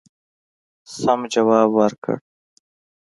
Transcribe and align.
سم 0.99 1.19
جواب 1.33 1.69
ورکړ. 1.77 2.15